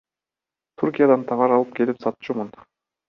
[0.83, 2.51] Түркиядан товар алып келип сатчумун.